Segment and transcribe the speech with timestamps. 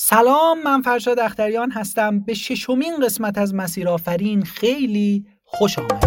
[0.00, 2.20] سلام من فرشاد اختریان هستم.
[2.20, 6.04] به ششمین قسمت از مسیر آفرین خیلی خوش آمد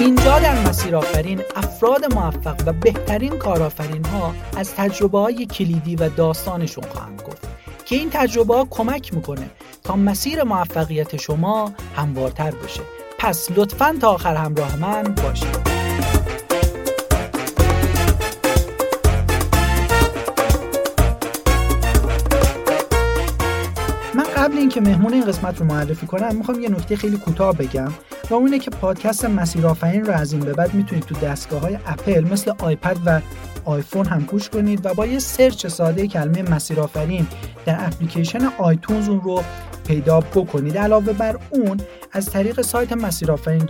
[0.00, 6.08] اینجا در مسیر آفرین افراد موفق و بهترین کارآفرین ها از تجربه های کلیدی و
[6.08, 7.48] داستانشون خواهند گفت
[7.84, 9.50] که این تجربه ها کمک می‌کنه
[9.84, 12.95] تا مسیر موفقیت شما هموارتر بشه.
[13.18, 15.76] پس لطفا تا آخر همراه من باشید.
[24.14, 27.92] من قبل اینکه مهمون این قسمت رو معرفی کنم می‌خوام یه نکته خیلی کوتاه بگم
[28.30, 31.78] و اونه که پادکست مسیر آفرین رو از این به بعد می‌تونید تو دستگاه های
[31.86, 33.20] اپل مثل آیپد و
[33.66, 37.26] آیفون هم گوش کنید و با یه سرچ ساده کلمه مسیر آفرین
[37.66, 39.42] در اپلیکیشن آیتونز اون رو
[39.86, 40.78] پیدا بکنید.
[40.78, 41.80] علاوه بر اون
[42.12, 43.68] از طریق سایت مسیرآفرین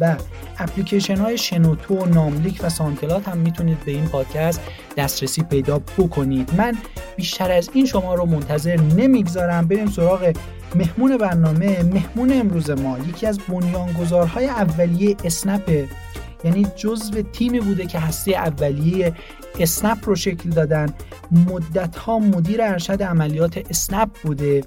[0.00, 0.16] و
[0.58, 4.60] اپلیکیشن های شنوتو، ناملیک و سانکلات هم می‌تونید به این پادکست
[4.96, 6.50] دسترسی پیدا بکنید.
[6.58, 6.74] من
[7.16, 9.68] بیشتر از این شما رو منتظر نمی‌گذارم.
[9.68, 10.32] بریم سراغ
[10.74, 12.98] مهمون برنامه مهمون امروز ما.
[12.98, 15.86] یکی از بنیانگذارهای اولیه اسنپ
[16.44, 19.14] یعنی جزو تیمی بوده که هسته اولیه
[19.60, 20.88] اسنپ رو شکل دادن.
[21.30, 24.64] مدت ها مدیر ارشد عملیات اسنپ بوده.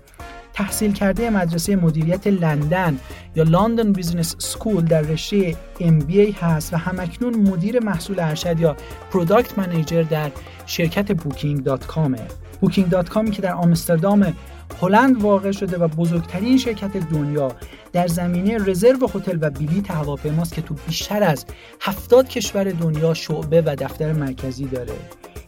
[0.53, 3.00] تحصیل کرده مدرسه مدیریت لندن
[3.36, 8.75] یا London Business School در رشته MBA هست و هم‌اکنون مدیر محصول ارشد یا
[9.11, 10.31] product manager در
[10.66, 12.27] شرکت Booking.com ه
[12.61, 14.33] Booking.com ی که در آمستردام
[14.81, 17.51] هلند واقع شده و بزرگترین شرکت دنیا
[17.93, 21.45] در زمینه رزرو هتل و بلیط هواپیماست که تو بیشتر از
[21.81, 24.93] 70 کشور دنیا شعبه و دفتر مرکزی داره.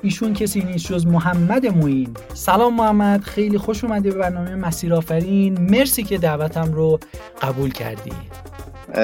[0.02, 5.62] ایشون کسی نیست جز محمد موین سلام محمد خیلی خوش اومدی به برنامه مسیر آفرین.
[5.62, 7.00] مرسی که دعوتم رو
[7.42, 8.12] قبول کردی.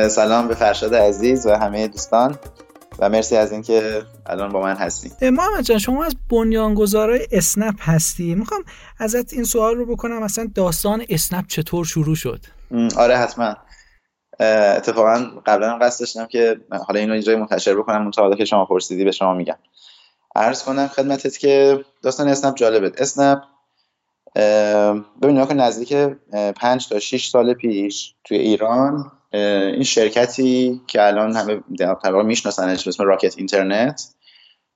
[0.09, 2.35] سلام به فرشاد عزیز و همه دوستان.
[2.99, 8.35] و مرسی از اینکه الان با من هستی محمد جان شما از بنیانگذارای اسنپ هستی.
[8.35, 8.63] می‌خوام
[8.99, 12.39] ازت این سوال رو بکنم اصلا داستان اسنپ چطور شروع شد؟
[12.97, 13.55] آره حتما.
[14.39, 19.11] اتفاقا قبلا قصد داشتم که حالا اینو اینجا منتشر بکنم اون که شما پرسیدی به
[19.11, 19.57] شما میگم.
[20.35, 22.91] عرض کنم خدمتت که داستان اسنپ جالبه.
[22.97, 23.39] اسنپ
[25.21, 25.93] ببینید که نزدیک
[26.55, 32.89] 5 تا 6 سال پیش توی ایران این شرکتی که الان همه تقریبا میشناسنش به
[32.89, 34.07] اسم راکت اینترنت.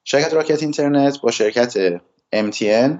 [0.04, 1.98] شرکت راکت اینترنت با شرکت
[2.36, 2.92] MTN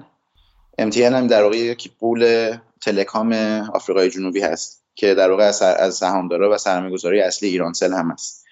[0.80, 3.32] MTN هم در واقع یک غول telecom
[3.72, 5.44] آفریقای جنوبی هست که در واقع
[5.78, 8.44] از سهامدارا و سرمایه‌گذارای اصلی ایرانسل هم هست.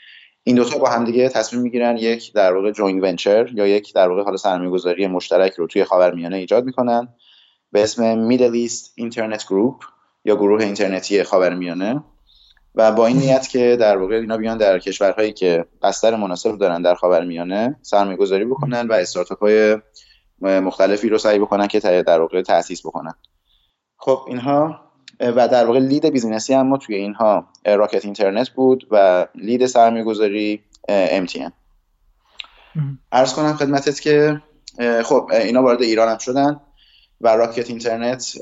[0.45, 4.09] این دوتا با هم دیگه تصمیم می‌گیرن یک در واقع joint venture یا یک در
[4.09, 7.09] واقع حالا سرمایه‌گذاری مشترک رو توی خاورمیانه ایجاد می‌کنن
[7.73, 9.85] به اسم Middle East Internet Group
[10.25, 12.05] یا گروه اینترنتی خاورمیانه.
[12.75, 16.83] و با این نیت که در واقع اینا بیان در کشورهایی که بستر مناسب دارن
[16.83, 19.79] در خاورمیانه سرمایه‌گذاری بکنن و استارتاپ های
[20.41, 23.15] مختلفی رو سعی بکنن که در واقع تأسیس بکنن.
[23.97, 24.81] خب اینها
[25.21, 29.67] و در واقع lead business ی هم ما توی اینها Rocket Internet بود و lead
[29.67, 30.63] سرمایه گذاری
[31.27, 31.51] MTN
[33.13, 34.43] عرض کنم خدمتت که
[35.05, 36.61] خب اینا وارد ایران هم شدن
[37.21, 38.39] و Rocket Internet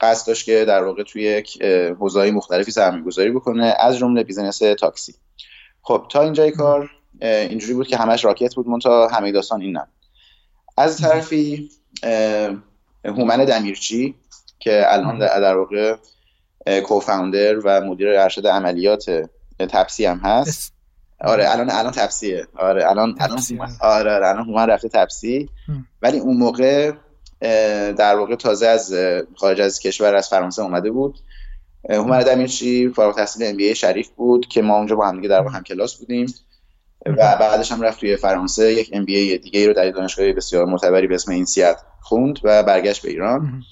[0.00, 1.62] قصد داشت که در واقع توی یک
[2.00, 5.14] حوزه‌های مختلفی سرمایه گذاری بکنه از جمله business تاکسی.
[5.82, 6.90] خب تا اینجای کار
[7.20, 9.88] اینجوری بود که همش راکت بود منتها همه داستان این نبود.
[10.76, 11.70] از طرفی
[13.04, 14.14] هومن دمیرچی
[14.58, 15.96] که الان در واقع
[16.84, 20.72] کوفاندر و مدیر ارشد عملیات تپسی هم هست.
[21.20, 22.46] آره الان الان تپسیه.
[22.56, 23.40] آره الان الان
[23.80, 25.48] آره آره الان هومن رفته تپسی.
[26.02, 26.92] ولی اون موقع
[27.96, 28.94] در واقع تازه از
[29.36, 31.18] خارج از کشور از فرانسه اومده بود.
[31.90, 35.62] هومن دمیرچی فارغ التحصیل ام شریف بود که ما اونجا با هم دیگه در هم
[35.62, 36.34] کلاس بودیم.
[37.06, 38.72] و بعدش هم رفت توی فرانسه.
[38.72, 43.02] یک ام بی دیگه رو در دانشگاه بسیار معتبری به اسم اینسیات خوند و برگشت
[43.02, 43.62] به ایران.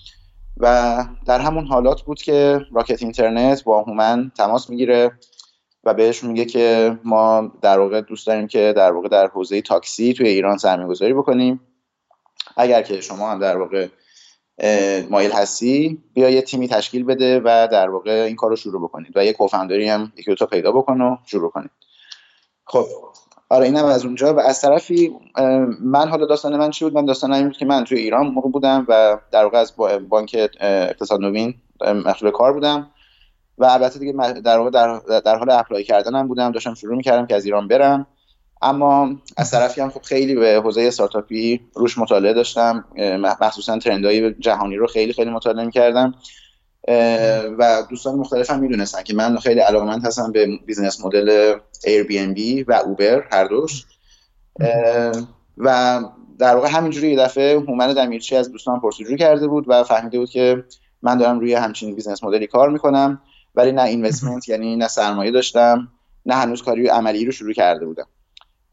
[0.56, 5.12] و در همون حالات بود که راکت اینترنت با هومن تماس می‌گیره
[5.84, 10.14] و بهش میگه که ما در واقع دوست داریم که در واقع در حوزه تاکسی
[10.14, 11.60] توی ایران سرمایه گذاری بکنیم.
[12.56, 13.88] اگر که شما هم در واقع
[15.10, 19.12] مایل هستی بیا یه تیمی تشکیل بده و در واقع این کار رو شروع بکنید
[19.16, 21.70] و یه کوفندری هم یکی دو پیدا بکن و شروع کنید.
[22.64, 22.86] خب
[23.48, 25.12] آره اینم از اونجا و از طرفی
[25.80, 28.48] من حالا داستان من چی بود؟ من داستان این بود که من توی ایران موقع
[28.48, 29.72] بودم و در واقع از
[30.08, 31.54] بانک اقتصاد نوین
[32.06, 32.90] مشغول کار بودم
[33.58, 36.52] و البته دیگه در واقع در, در حال apply کردنم بودم.
[36.52, 38.06] داشتم شروع می‌کردم که از ایران برم.
[38.64, 42.84] اما از طرفی هم خب خیلی به حوزه استارتاپی روش مطالعه داشتم
[43.40, 46.14] مخصوصا trend های جهانی رو خیلی خیلی مطالعه می‌کردم.
[47.58, 51.54] و دوستان مختلف هم می‌دونستن که من خیلی علاقمند هستم به business model
[52.08, 53.84] بی و اوبر هر دوش.
[55.58, 56.00] و
[56.38, 60.30] در واقع همینجوری یه دفعه هومن دمیرچی از دوستان پرسجو کرده بود و فهمیده بود
[60.30, 60.64] که
[61.02, 63.20] من دارم روی همچین business model ی کار می‌کنم
[63.54, 65.88] ولی نه investment یعنی نه سرمایه داشتم
[66.26, 68.06] نه هنوز کاری عملی رو شروع کرده بودم.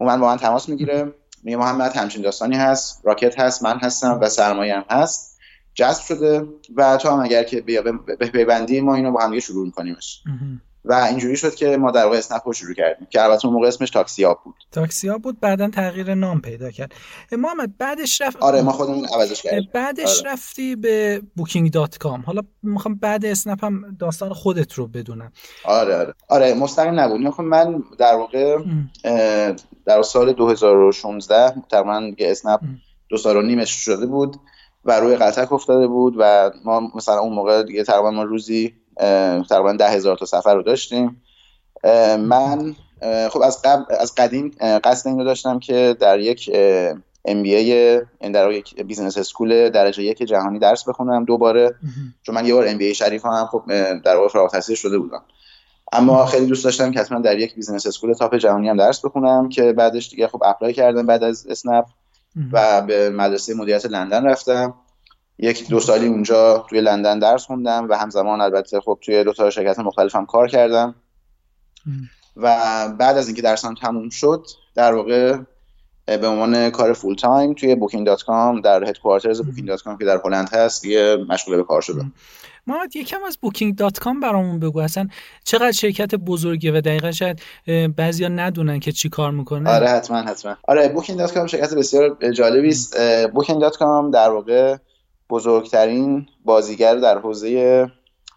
[0.02, 1.14] هومن با من تماس می‌گیره.
[1.44, 3.02] میگه محمد همچین داستانی هست.
[3.04, 3.64] Rocket هست.
[3.64, 5.40] من هستم و سرمایه هم هست.
[5.74, 6.48] جذب شده.
[6.76, 10.24] و تو هم اگر که بپیوندی ما اینو با هم شروع میکنیمش.
[10.86, 13.68] و اینجوری شد که ما در واقع اسنپ رو شروع کردیم که البته اون موقع
[13.68, 14.56] اسمش تاکسیاب بود.
[14.72, 16.94] تاکسیاب بود بعدا تغییر نام پیدا کرد.
[17.32, 19.70] محمد بعدش رفت آره ما خودمون عوضش کردیم.
[19.74, 20.32] بعدش آره.
[20.32, 25.32] رفتی به Booking.com حالا می‌خوام بعد اسنپ هم داستان خودت رو بدونم.
[25.66, 26.14] آره آره.
[26.30, 27.30] آره مستقیم نبود.
[27.30, 28.58] خب من در واقع
[29.86, 32.60] در سال 2016 تقریبا اسنپ
[33.10, 34.36] دو سال و نیمش شده بود
[34.86, 38.74] و روی غلتک افتاده بود و ما مثلا اون موقع دیگه تقریبا ما روزی
[39.50, 41.22] تقریبا ده هزار تا سفر رو داشتیم.
[42.20, 42.76] من
[43.30, 44.52] خب از قبل از قدیم
[44.84, 46.52] قصد این رو داشتم که در یک
[47.26, 48.02] MBA
[48.34, 51.76] در یک business school درجه یک جهانی درس بخونم دوباره.
[52.24, 53.64] چون من یه بار MBA شریف هم خب
[54.04, 55.24] در واقع فارغ التحصیل شده بودم.
[55.94, 59.50] اما خیلی دوست داشتم که حتما در یک business school top جهانی هم درس بخونم
[59.50, 61.86] که بعدش دیگه خب apply کردم بعد از اسنپ
[62.52, 64.74] و به مدرسه مدیریت لندن رفتم.
[65.42, 69.50] یک دو سالی اونجا توی لندن درس خوندم و همزمان البته خب توی دو تا
[69.50, 70.96] شرکت مختلف هم کار کردم.
[72.38, 72.58] و
[73.00, 74.46] بعد از اینکه درسم تموم شد
[74.76, 75.38] در واقع
[76.06, 81.58] به عنوان کار full-time توی Booking.com در headquarters Booking.com که در هلند هست دیگه مشغول
[81.58, 82.14] به کار شدم.
[82.68, 84.80] محمد یکم از Booking.com برامون بگو.
[84.80, 85.08] اصلا
[85.44, 87.42] چقدر شرکت بزرگه و دقیقا شاید
[87.98, 89.70] بعضیا ندونن که چی کار می‌کنه.
[89.70, 90.56] آره حتما حتما.
[90.68, 92.98] آره Booking.com شرکت بسیار جالبی است.
[93.28, 94.78] Booking.com در واقع
[95.32, 97.88] بزرگترین بازیگر در حوزه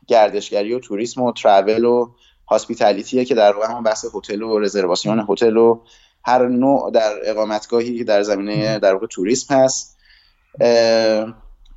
[0.06, 2.10] گردشگری و توریسم و travel و
[2.48, 5.80] hospitality ه که در واقع هم بحث هتل و رزرواسیون هتل و
[6.24, 9.96] هر نوع در اقامتگاهی که در زمینه در واقع توریسم هست.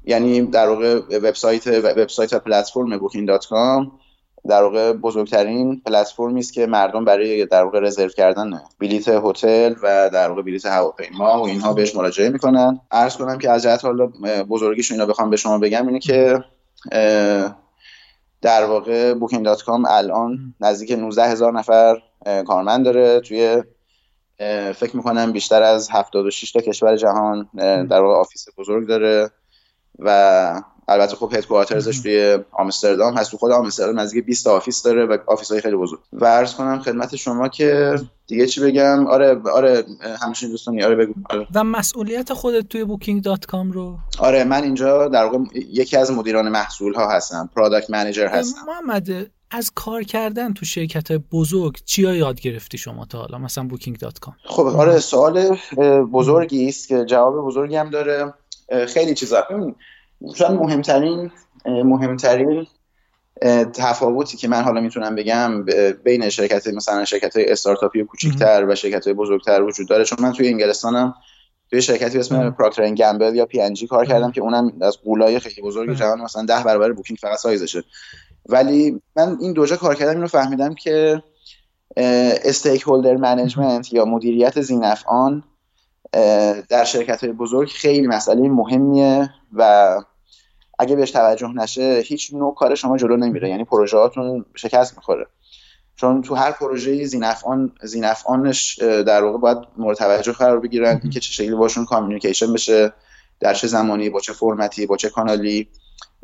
[0.05, 3.91] یعنی در واقع وبسایت وبسایت و پلتفرم Booking.com
[4.49, 10.09] در واقع بزرگترین پلتفرمی است که مردم برای در واقع رزرو کردن بلیت هتل و
[10.09, 12.81] در واقع بلیت هواپیما و اینها بهش مراجعه می‌کنن.
[12.91, 14.07] عرض کنم که از جهت حالا
[14.49, 16.43] بزرگیش اینا بخوام به شما بگم اینه که
[18.41, 19.13] در واقع
[19.65, 21.97] کام الان نزدیک 19 هزار نفر
[22.47, 23.19] کارمند داره.
[23.19, 23.63] توی
[24.75, 27.49] فکر می‌کنم بیشتر از 76 تا کشور جهان
[27.89, 29.29] در واقع office بزرگ داره
[29.99, 33.31] و البته خب headquarters ش توی آمستردام هست.
[33.31, 35.99] تو خود آمستردام نزدیک 20 office داره و office های خیلی بزرگ.
[36.13, 37.95] و عرض کنم خدمت شما که
[38.27, 39.85] دیگه چی بگم؟ آره آره
[40.21, 41.13] همچین دوستانی آره بگو.
[41.29, 41.47] آره.
[41.55, 46.93] و مسئولیت خودت توی Booking.com رو؟ آره من اینجا در واقع یکی از مدیران محصول
[46.93, 48.59] ها هستم product manager هستم.
[48.67, 49.07] محمد
[49.51, 54.65] از کار کردن تو شرکت بزرگ چیا یاد گرفتی شما تا حالا؟ مثلا Booking.com خب
[54.65, 55.57] آره سوال
[56.13, 58.33] بزرگی است که جواب بزرگی هم داره.
[58.87, 59.47] خیلی چیزا.
[60.35, 61.31] شاید مهمترین
[61.65, 62.67] مهمترین
[63.73, 65.65] تفاوتی که من حالا می‌تونم بگم
[66.03, 70.05] بین شرکت مثلا شرکت های استارتاپی کوچیکتر و شرکت های بزرگتر وجود داره.
[70.05, 71.15] چون من توی انگلستانم
[71.69, 75.61] توی شرکتی به اسم Procter Gamble یا P&G کار کردم که اونم از غولای خیلی
[75.61, 77.83] بزرگ جهان مثلا ده برابر Booking فقط سایزشه.
[78.49, 81.23] ولی من این دوجا کار کردم اینو فهمیدم که
[82.45, 85.43] stakeholder management یا مدیریت ذینفعان
[86.69, 89.95] در شرکت های بزرگ خیلی مسئله مهمیه و
[90.79, 93.49] اگه بهش توجه نشه هیچ نوع کار شما جلو نمیره.
[93.49, 95.27] یعنی پروژه هاتون شکست می‌خوره.
[95.95, 101.31] چون تو هر پروژه ذینفعان ذینفعانش در واقع باید مورد توجه قرار بگیرن اینکه چه
[101.31, 102.93] شکلی باشون communication بشه
[103.39, 105.67] در چه زمانی با چه فرمتی با چه کانالی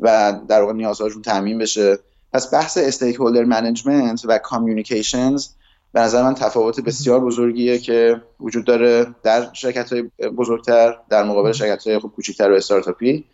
[0.00, 1.98] و در واقع نیازهاشون تأمین بشه.
[2.32, 5.48] پس بحث stakeholder management و communications
[5.94, 11.52] به نظر من تفاوت بسیار بزرگیه که وجود داره در شرکت های بزرگتر در مقابل
[11.52, 13.24] شرکت های خب کوچیکتر و استارتاپی.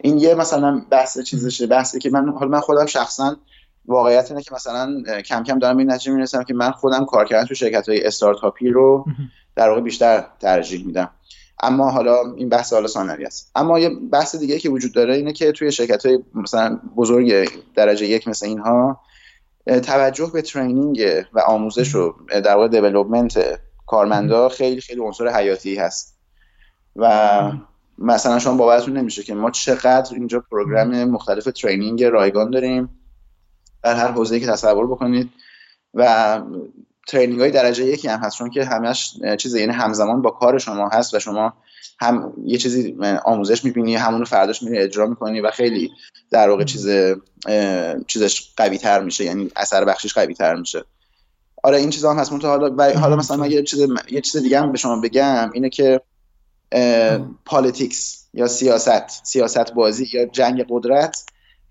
[0.00, 1.66] این یه مثلا بحث چیزشه.
[1.66, 3.36] بحثی که من حالا من خودم شخصا
[3.86, 7.46] واقعیت اینه که مثلا کم کم دارم این نتیجه می‌رسم که من خودم کار کردن
[7.46, 9.04] تو شرکت های استارتاپی رو
[9.56, 11.10] در واقع بیشتر ترجیح میدم.
[11.62, 13.50] اما حالا این بحث حالا ثانوی است.
[13.54, 18.06] اما یه بحث دیگه که وجود داره اینه که توی شرکت های مثلا بزرگ درجه
[18.06, 19.00] یک مثل اینها
[19.66, 26.18] توجه به ترینینگ و آموزش و در واقع دیولپمنت کارمندا خیلی خیلی عنصر حیاتی هست.
[26.96, 27.52] و
[27.98, 33.00] مثلا شما باورتون نمیشه که ما چقدر اینجا program مختلف training رایگان داریم
[33.82, 35.30] در هر حوزه‌ای که تصور بکنید
[35.94, 36.40] و
[37.08, 40.88] training های درجه یکی هم هست چون که همش چیز یعنی همزمان با کار شما
[40.88, 41.54] هست و شما
[42.00, 45.90] هم یه چیزی آموزش می‌بینی همونو فرداش میری اجرا می‌کنی و خیلی
[46.30, 46.88] در واقع چیز
[48.06, 50.84] چیزش قوی تر میشه یعنی اثر بخشش قوی تر میشه.
[51.62, 52.32] آره این چیزا هم هست.
[52.32, 55.68] حالا و حالا مثلا من یه چیز یه چیز دیگه هم به شما بگم اینه
[55.68, 56.00] که
[57.44, 61.24] politics یا سیاست سیاست بازی یا جنگ قدرت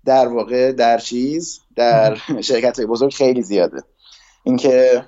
[0.04, 3.82] در واقع در چیز در شرکت های بزرگ خیلی زیاده.
[4.44, 5.04] اینکه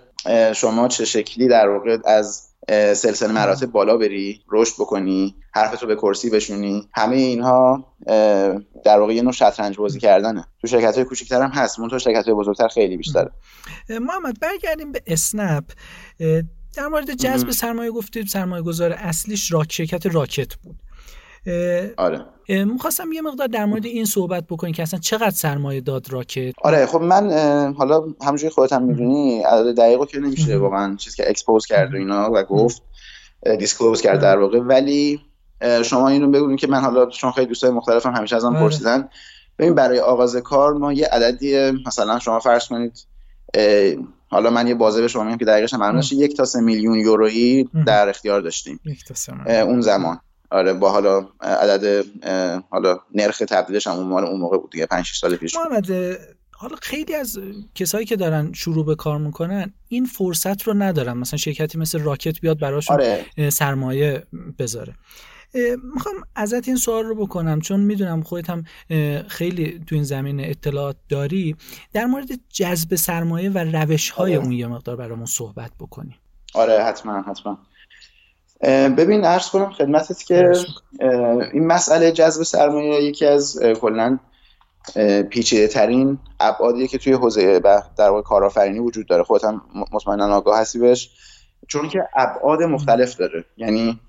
[0.55, 6.31] شما چه شکلی در واقع از سلسله مراتب بالا بری رشد بکنی حرفتو به کرسی
[6.31, 6.89] بشونی.
[6.95, 7.95] همه اینها
[8.85, 10.45] در واقع یه نوع شطرنج بازی کردنه.
[10.61, 13.31] تو شرکت های کوچیک‌تر هم هست منتها شرکت های بزرگتر خیلی بیشتره.
[13.91, 15.65] محمد برگردیم به اسنپ.
[16.77, 20.77] در مورد جذب سرمایه گفتید سرمایه گذار اصلیش راک شرکت Rocket بود.
[21.97, 22.25] آره.
[22.49, 26.87] می‌خواستم یه مقدار در مورد این صحبت بکنی که اصلا چقدر سرمایه داد Rocket؟ آره
[26.87, 27.33] خب من
[27.79, 31.97] حالا همونجوری خودت هم می‌دونی عدد دقیقو که نمیشه واقعا چیزی که expose کرد و
[31.97, 32.83] اینا و گفت
[33.59, 34.59] disclose کرد در واقع.
[34.59, 35.21] ولی
[35.85, 38.61] شما اینو بگوین که من حالا چون خیلی دوستای مختلفم همیشه ازم آره.
[38.61, 39.09] پرسیدن
[39.59, 43.07] ببین برای آغاز کار ما یه عددی مثلا شما فرض کنید
[44.29, 47.69] حالا من یه بازه به شما میگم که دقیقش هم یک تا سه میلیون یورویی
[47.87, 48.81] در اختیار داشتیم.
[49.47, 50.21] اون زمان.
[50.53, 52.05] آره با حالا عدد
[52.71, 55.87] حالا نرخ تبدیلش هم اون اون موقع بود دیگه 5 6 سال پیش محمد
[56.51, 57.39] حالا خیلی از
[57.75, 61.13] کسایی که دارن شروع به کار می‌کنن این فرصت رو ندارن.
[61.13, 63.51] مثلا شرکتی مثل راکت بیاد براشون آره.
[63.51, 64.27] سرمایه
[64.59, 64.95] بذاره.
[65.95, 68.65] می‌خوام ازت این سوال رو بکنم چون می‌دونم خودت هم
[69.29, 71.57] خیلی تو این زمین اطلاعات داری.
[71.93, 74.45] در مورد جذب سرمایه و روش های آره.
[74.45, 76.15] اون یه مقدار برامون صحبت بکنی.
[76.55, 77.59] آره حتما حتما.
[78.97, 80.53] ببین ارز کنم خدمتت که
[81.53, 84.19] این مسئله جذب سرمایه یکی از کلا
[85.31, 87.61] پیچیده ترین ابعادیه که توی حوزه
[87.97, 89.23] در واقع کارآفرینی وجود داره.
[89.23, 91.11] خودت هم مطمئنا آگاه هستی بهش.
[91.69, 93.45] چون که ابعاد مختلف داره.
[93.57, 94.01] یعنی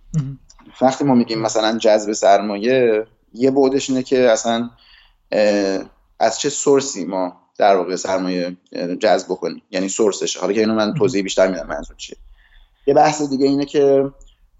[0.82, 4.70] وقتی ما میگیم مثلا جذب سرمایه یه بعدش اینه که اصلا
[6.20, 8.58] از چه source ی ما در واقع سرمایه
[9.00, 9.62] جذب بکنیم.
[9.72, 10.38] یعنی source ش.
[10.38, 12.18] حالا که اینو من توضیح بیشتر میدم منظور چیه.
[12.88, 14.12] یه بحث دیگه اینه که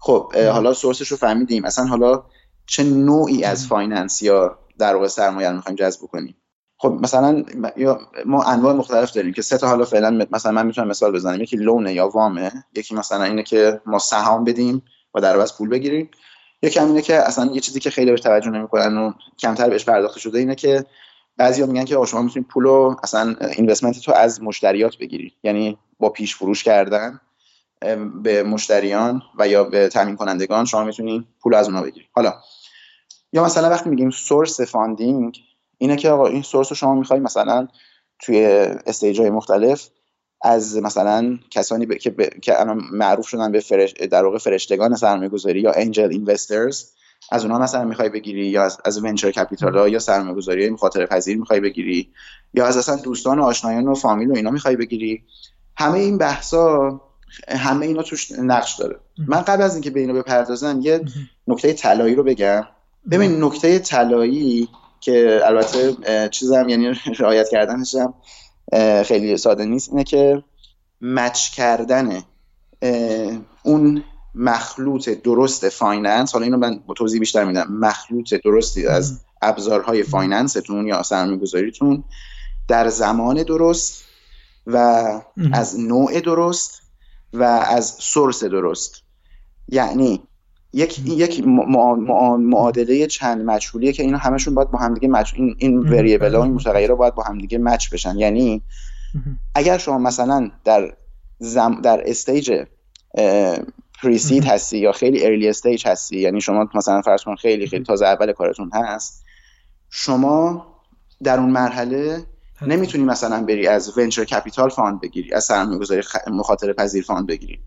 [0.06, 1.64] خب حالا source ش رو فهمیدیم.
[1.64, 2.22] اصلا حالا
[2.66, 6.36] چه نوعی از finance یا در واقع سرمایه رو می‌خوایم جذب کنیم؟
[6.76, 7.44] خب مثلا
[8.26, 11.42] ما انواع مختلف داریم که سه تا حالا فعلا مثلا من می‌تونم مثال بزنم.
[11.42, 12.52] یکی لونه یا وامه.
[12.74, 14.82] یکی مثلا اینه که ما سهام بدیم
[15.14, 16.10] و در عوض پول بگیریم.
[16.62, 19.84] یکی هم اینه که اصلا یه چیزی که خیلی بهش توجه نمی‌کنن و کمتر بهش
[19.84, 20.84] پرداخته شده اینه که
[21.36, 26.08] بعضیا میگن که شما می‌تونید پول رو اصلا اینوستمنت تو از مشتریات بگیری یعنی با
[26.08, 27.20] پیش فروش کردن.
[28.22, 32.34] به مشتریان و یا به تامین کنندگان شما می‌تونید پول از اونها بگیرید حالا
[33.32, 35.38] یا مثلا وقتی میگیم source funding
[35.78, 37.68] اینه که آقا این source رو شما می‌خوای مثلا
[38.18, 38.44] توی
[38.86, 39.88] stage های مختلف
[40.42, 41.94] از مثلا کسانی ب...
[41.94, 42.40] که, ب...
[42.40, 43.92] که الان معروف شدن به فرش...
[43.92, 46.84] در واقع فرشتگان سرمایه گذاری یا angel investors
[47.30, 51.38] از اونها مثلا می‌خوای بگیری یا از, از venture capital یا سرمایه گذاری مخاطره پذیر
[51.38, 52.12] می‌خوای بگیری
[52.54, 55.24] یا از اصلا دوستان و آشنایان و فامیل و اینا می‌خوای بگیری.
[55.76, 57.00] همه این بحثا
[57.48, 58.96] همه اینا توش نقش داره.
[59.18, 61.00] من قبل از اینکه به اینو بپردازم یه
[61.48, 62.66] نکته طلایی رو بگم.
[63.10, 64.68] ببین نکته طلایی
[65.00, 65.96] که البته
[66.28, 68.14] چیزم یعنی رعایت کردنش هم
[69.02, 70.44] خیلی ساده نیست اینه که
[71.00, 72.22] match کردن
[73.62, 77.66] اون مخلوط درست finance حالا اینو من با توضیح بیشتر میدم.
[77.70, 82.04] مخلوط درستی از ابزارهای finance تون یا سرمایه‌گذاریتون
[82.68, 84.04] در زمان درست
[84.66, 84.76] و
[85.52, 86.83] از نوع درست
[87.34, 89.02] و از source درست.
[89.68, 90.22] یعنی
[90.72, 91.46] یک یک
[92.38, 96.54] معادله چند مجهولیه که اینا همشون باید با همدیگه match این این variable ها این
[96.54, 98.18] متغیرها باید با همدیگه match بشن.
[98.18, 98.62] یعنی
[99.54, 100.96] اگر شما مثلا در
[101.38, 102.64] زم در stage
[104.02, 108.06] pre-seed هستی یا خیلی early stage هستی یعنی شما مثلا فرض کن خیلی خیلی تازه
[108.06, 109.24] اول کارتون هست
[109.90, 110.66] شما
[111.22, 112.26] در اون مرحله
[112.68, 117.60] نمی‌تونی مثلا بری از venture capital fund بگیری از سرمایه گذاری مخاطره پذیر fund بگیری.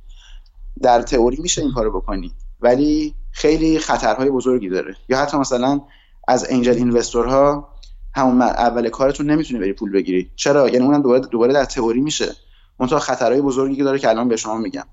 [0.82, 4.96] در تئوری میشه این کارو بکنی ولی خیلی خطرهای بزرگی داره.
[5.10, 5.82] یا حتی مثلا
[6.27, 7.70] از angel investor ها
[8.16, 10.32] همون اول کارتون نمی‌تونی بری پول بگیری.
[10.36, 12.36] چرا؟ یعنی اونم دوباره دوباره در تئوری میشه.
[12.80, 14.86] منتها خطرهای بزرگی که داره که الان به شما میگم.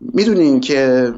[0.00, 1.12] می‌دونین که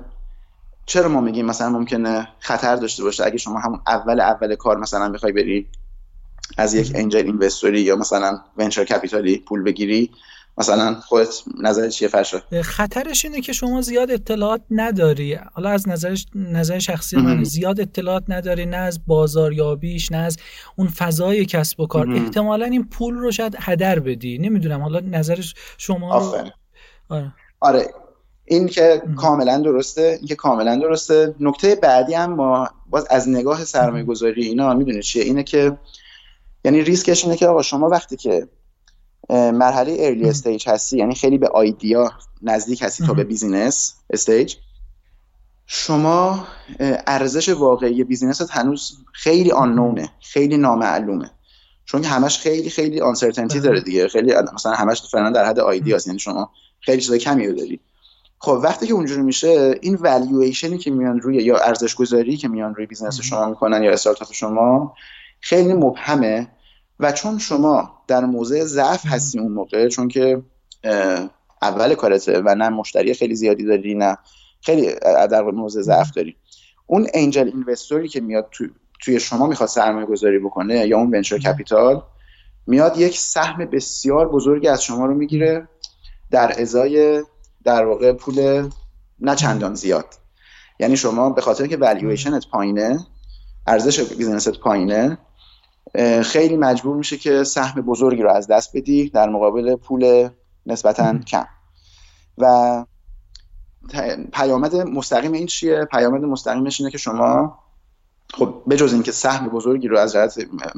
[0.86, 5.08] چرا ما میگیم مثلا ممکنه خطر داشته باشه؟ اگه شما همون اول اول کار مثلا
[5.12, 5.68] بخوای بری
[6.56, 10.10] از یک انجل اینوستوری یا مثلا ونچر کپیتالی پول بگیری
[10.58, 11.28] مثلا خودت
[11.60, 15.34] نظر چیه فرشا؟ خطرش اینه که شما زیاد اطلاعات نداری.
[15.34, 20.36] حالا از نظر نظر شخصی من زیاد اطلاعات نداری نه از بازاریابیش نه از
[20.76, 22.10] اون فضای کسب و کار.
[22.10, 24.38] احتمالا این پول رو شاید هدر بدی.
[24.38, 24.80] نمی‌دونم.
[24.80, 26.52] حالا نظرش شما آفره.
[27.08, 27.32] آره.
[27.60, 27.86] آره.
[28.44, 30.16] این که کاملا درسته.
[30.18, 31.34] این که کاملا درسته.
[31.40, 35.78] نکته بعدی هم ما باز از نگاه سرمایه گذاری اینا می‌دونید چیه؟ اینه که
[36.64, 38.48] یعنی ریسکش اینه که آقا شما وقتی که
[39.30, 44.54] مرحله early stage هستی یعنی خیلی به idea نزدیک هستی تا به business stage
[45.66, 46.46] شما
[47.06, 51.30] ارزش واقعی business ت هنوز خیلی آنونه خیلی نامعلومه.
[51.84, 54.08] چون همش خیلی خیلی uncertainty داره دیگه.
[54.08, 56.50] خیلی مثلا همش فعلا در حد idea ست یعنی شما
[56.80, 57.80] خیلی چیزای کمی رو داری.
[58.38, 62.74] خب وقتی که اونجوری میشه این والویشنی که میان روی یا ارزش گذاری که میان
[62.74, 64.94] روی business شما می‌کنن یا استارتاپ شما
[65.42, 66.48] خیلی مبهمه
[67.00, 70.42] و چون شما در موضع ضعف هستی اون موقع چون که
[71.62, 74.18] اول کارته و نه مشتری خیلی زیادی داری نه
[74.60, 74.94] خیلی
[75.30, 76.36] در موضع ضعف داری.
[76.86, 78.66] اون انجل اینوستوری که میاد تو
[79.00, 82.02] توی شما می‌خواد سرمایه گذاری بکنه یا اون ونچر کپیتال
[82.66, 85.68] میاد یک سهم بسیار بزرگی از شما رو می‌گیره
[86.30, 87.24] در ازای
[87.64, 88.68] در واقع پول
[89.20, 90.06] نه چندان زیاد.
[90.80, 92.98] یعنی شما به خاطر که والویشنت پایینه
[93.66, 95.18] ارزش business ت پایینه
[96.22, 100.28] خیلی مجبور میشه که سهم بزرگی رو از دست بدی در مقابل پول
[100.66, 101.46] نسبتا کم.
[102.38, 102.84] و
[104.32, 107.58] پیامد مستقیم این چیه؟ پیامد مستقیمش اینه که شما
[108.34, 110.16] خب بجز اینکه سهم بزرگی رو از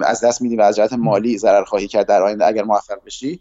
[0.04, 3.40] از دست میدی و از جهت مالی ضرر خواهی کرد در آینده اگر موفق بشی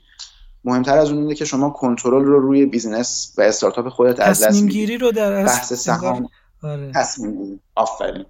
[0.65, 4.47] مهمتر از اون اینه که شما کنترل رو روی business و استارتاپ خودت از دست
[4.47, 6.27] تصمیم گیری رو در بحث سهام.
[6.63, 6.91] آره.
[6.95, 8.25] تصمیم آفرین.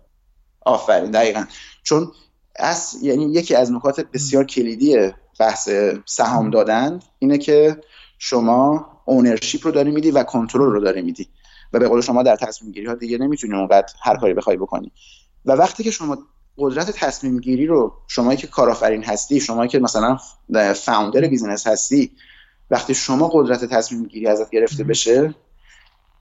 [0.65, 1.11] آفرین.
[1.11, 1.45] دقیقا.
[1.83, 2.11] چون
[2.55, 5.69] از یعنی یکی از نکات بسیار کلیدی بحث
[6.05, 7.77] سهام دادن اینه که
[8.17, 11.29] شما ownership رو داری میدی و کنترل رو داری میدی
[11.73, 14.91] و به قول شما در تصمیم گیری ها دیگه نمی‌تونی اونقدر هر کاری بخوای بکنی.
[15.45, 16.17] و وقتی که شما
[16.57, 20.17] قدرت تصمیم گیری رو شما که کارآفرین هستی شما که مثلا
[20.73, 22.11] founder business هستی
[22.71, 25.35] وقتی شما قدرت تصمیم گیری ازت گرفته بشه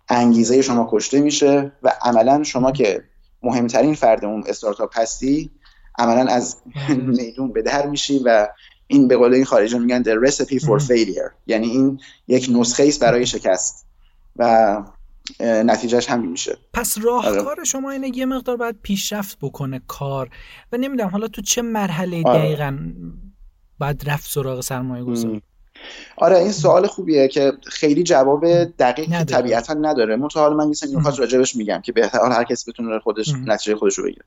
[0.08, 3.04] انگیزه شما کشته میشه و عملا شما که
[3.42, 5.50] مهمترین فرد اون استارتاپ هستی
[5.98, 6.56] عملا از
[6.88, 8.48] میدون به در میشی و
[8.86, 11.30] این به قول این خارجی میگن the recipe for failure.
[11.46, 13.86] یعنی این یک نسخه است برای شکست.
[14.36, 14.82] و
[15.40, 16.56] نتیجهش همین میشه.
[16.72, 17.64] پس راهکار آره.
[17.64, 20.30] شما اینه یه مقدار باید پیشرفت بکنه کار.
[20.72, 22.38] و نمی‌دونم حالا تو چه مرحله آره.
[22.38, 22.78] دقیقا
[23.78, 25.42] باید رفت سراغ سرمایه گذاری؟
[26.16, 30.18] آره این سوال خوبیه که خیلی جواب دقیق طبیعتا نداره.
[30.34, 34.04] حالا من یه نکات راجبش میگم که بهتر هر کسی بتونه خودش نتیجه خودش رو
[34.04, 34.24] بگیره.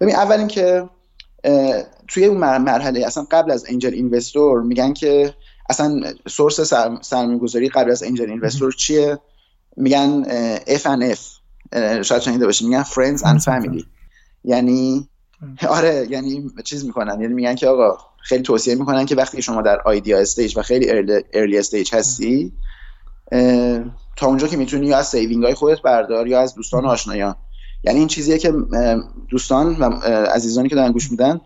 [0.00, 0.88] ببین اول اینکه
[2.08, 5.34] توی اون مرحله اصلا قبل از انجل اینوستور میگن که
[5.70, 6.60] اصلا سورس
[7.02, 9.18] سرمایه گذاری قبل از انجل اینوستور چیه؟
[9.76, 10.24] میگن
[10.64, 11.20] F and F.
[12.02, 13.84] شاید شنیده باشید میگن friends and family.
[14.44, 15.08] یعنی
[15.68, 17.20] آره یعنی چیز می‌کنن.
[17.20, 20.90] یعنی میگن که آقا خیلی توصیه می‌کنن که وقتی شما در idea stage و خیلی
[21.32, 22.52] early stage هستی
[24.16, 27.36] تا اونجا که می‌تونی یا از saving های خودت بردار یا از دوستان و آشنایان.
[27.84, 28.52] یعنی این چیزیه که
[29.28, 29.84] دوستان و
[30.34, 31.40] عزیزانی که دارن گوش میدن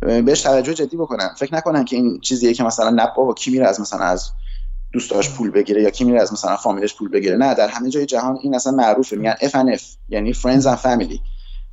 [0.00, 1.28] بهش توجه جدی بکنن.
[1.38, 4.30] فکر نکنن که این چیزیه که مثلا نه بابا کی میره از مثلا از
[4.92, 7.36] دوستاش پول بگیره یا کی میره از مثلا فامیلش پول بگیره.
[7.36, 9.16] نه در همه جای جهان این اصلا معروفه.
[9.16, 11.18] میگن F and F یعنی friends and family.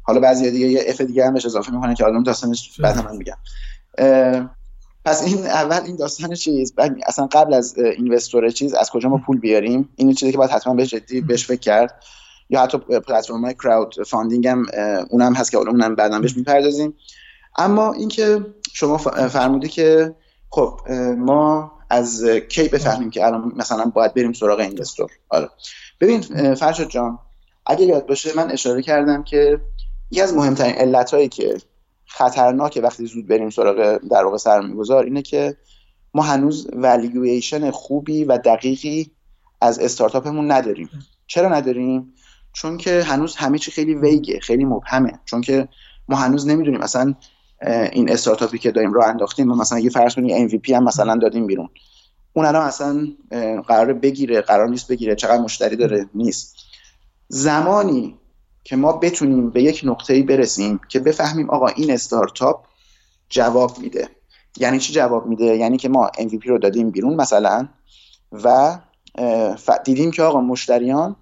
[0.04, 3.18] حالا بعضی دیگه یه F دیگه هم بهش اضافه می‌کنن که حالا داستانش بعد هم
[3.18, 3.38] میگم.
[5.06, 6.74] پس این اول این داستان چیز
[7.06, 10.74] اصلا قبل از investor چیز از کجا ما پول بیاریم این چیزی که باید حتما
[10.74, 12.04] بهش جدی بهش فکر کرد.
[12.52, 14.66] یا حتی پلتفرم های crowdfunding هم
[15.10, 16.94] اونم هست که اونم بعدا بهش می‌پردازیم.
[17.58, 20.16] اما اینکه شما فرمودی که
[20.50, 20.80] خب
[21.18, 25.50] ما از کی بفهمیم که الان مثلا باید بریم سراغ investor آره.
[26.02, 26.22] ببین
[26.56, 27.20] فرشاد جان
[27.66, 29.62] اگه یاد باشه من اشاره کردم که
[30.12, 31.58] یکی از مهمترین علتهایی که
[32.06, 35.58] خطرناکه وقتی زود بریم سراغ در واقع سرمایه‌گذار اینه که
[36.14, 39.12] ما هنوز والویشن خوبی و دقیقی
[39.62, 40.90] از استارتاپمون نداریم.
[41.28, 42.14] چرا نداریم؟
[42.54, 45.20] چون که هنوز همه چی خیلی ویگه خیلی مبهمه.
[45.26, 45.68] چون که
[46.10, 47.14] ما هنوز نمی‌دونیم مثلا
[47.92, 51.70] این استارتاپی که داریم راه انداختیم مثلا یه فرض کنیم MVP هم مثلا دادیم بیرون.
[52.34, 53.08] اون الان اصلا
[53.68, 56.56] قرار بگیره قرار نیست بگیره چقدر مشتری داره نیست.
[57.28, 58.18] زمانی
[58.64, 62.66] که ما بتونیم به یک نقطه‌ای برسیم که بفهمیم آقا این استارتاپ
[63.30, 64.10] جواب میده.
[64.58, 67.68] یعنی چی جواب میده؟ یعنی که ما MVP رو دادیم بیرون مثلا
[68.32, 68.78] و
[69.84, 71.16] دیدیم که آقا مشتریان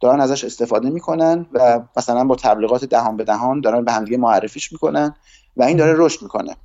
[0.00, 4.72] دارن ازش استفاده می‌کنن و مثلا با تبلیغات دهان به دهان دارن به همدیگه معرفیش
[4.72, 5.14] می‌کنن
[5.56, 6.56] و این داره رشد می‌کنه.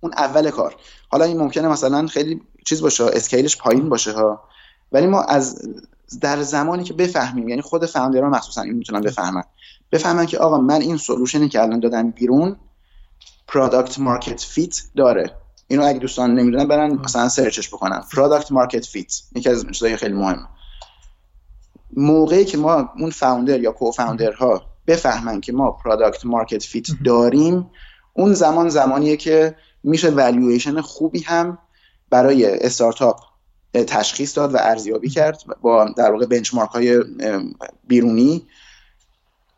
[0.00, 0.74] اون اول کار.
[1.08, 4.44] حالا این ممکنه مثلا خیلی چیز باشه scale ش پایین باشه ها.
[4.92, 5.68] ولی ما از
[6.20, 9.42] در زمانی که بفهمیم یعنی خود founder ها مخصوصا این می‌تونن بفهمن.
[9.92, 12.56] بفهمن که آقا من این solution ی که الان دادن بیرون
[13.48, 15.36] product market fit داره.
[15.68, 18.02] اینو اگه دوستان نمی‌دونن برن مثلا search ش بکنن.
[18.12, 20.48] product market fit یکی از چیزای خیلی مهمه
[21.96, 23.74] موقعی که ما اون founder یا
[24.38, 27.70] ها بفهمن که ما product market fit داریم
[28.12, 31.58] اون زمان زمانیه که میشه والویشن خوبی هم
[32.10, 33.20] برای استارتاپ
[33.74, 37.04] تشخیص داد و ارزیابی کرد با در واقع benchmark های
[37.86, 38.46] بیرونی.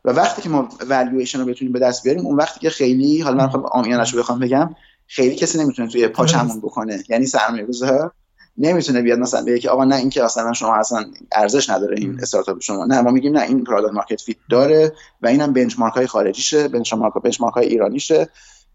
[0.04, 3.36] و وقتی که ما والویشن رو بتونیم به دست بیاریم اون وقتی که خیلی حالا
[3.36, 4.74] من خواهم عامیانش رو بخوام بگم
[5.06, 7.04] خیلی کسی نمی‌تونه توی پاچمون بکنه.
[7.08, 8.12] یعنی سرمایه گذار
[8.58, 9.18] نمی‌تونه بیاد.
[9.18, 12.84] مثلا بگه که آقا نه این که اصلا شما اصلا ارزش نداره این استارتاپ شما.
[12.84, 17.12] نه ما میگیم نه این product market fit داره و اینم benchmark های خارجیشه benchmark
[17.14, 18.28] benchmark های ایرانیشه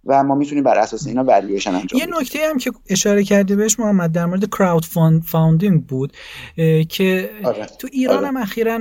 [0.06, 3.80] و ما می‌تونیم بر اساس اینا والویشن انجام یه نکته هم که اشاره کردی بهش
[3.80, 6.13] محمد در مورد crowdfunding بود
[6.89, 7.65] که آره.
[7.65, 8.28] تو ایران آره.
[8.28, 8.80] هم اخیرا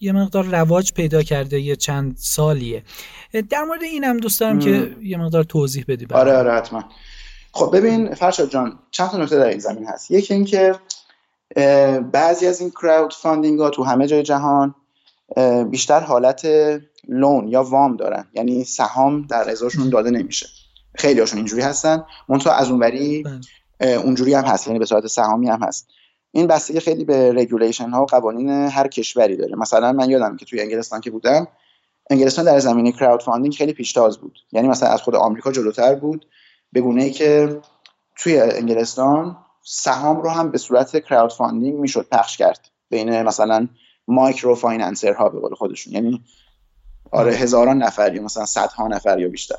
[0.00, 2.82] یه مقدار رواج پیدا کرده یه چند سالیه.
[3.50, 6.84] در مورد این هم دوست دارم که یه مقدار توضیح بدی آره آره حتما.
[7.54, 10.10] خب ببین فرشاد جان چند تا نکته در این زمینه هست.
[10.10, 10.74] یکی اینکه
[12.12, 14.74] بعضی از این crowdfunding ها تو همه جای جهان
[15.70, 16.46] بیشتر حالت
[17.08, 18.26] loan یا وام دارن.
[18.34, 20.46] یعنی سهام در ازاشون داده نمیشه.
[20.94, 22.04] خیلی هاشون اینجوری هستن.
[22.28, 23.22] منتها از اونوری
[23.80, 23.92] بله.
[23.92, 24.66] اونجوری هم هست.
[24.66, 25.88] یعنی به صورت سهامی هم هست.
[26.32, 29.56] این بستگی خیلی به regulation ها و قوانین هر کشوری داره.
[29.56, 31.48] مثلا من یادم که توی انگلستان که بودم
[32.10, 34.38] انگلستان در زمینه crowdfunding خیلی پیشتاز بود.
[34.52, 36.26] یعنی مثلا از خود آمریکا جلوتر بود.
[36.74, 37.60] به گونه ای که
[38.16, 42.68] توی انگلستان سهام رو هم به صورت crowdfunding می‌شد پخش کرد.
[42.90, 43.68] بین مثلا
[44.08, 45.92] micro financer ها به قول خودشون.
[45.92, 46.24] یعنی
[47.12, 49.56] آره هزاران نفر یا مثلا صدها نفر یا بیشتر.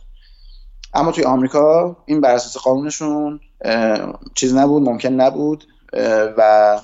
[0.93, 3.39] اما توی آمریکا این بر اساس قانونشون
[4.35, 5.63] چیز نبود ممکن نبود
[6.37, 6.81] و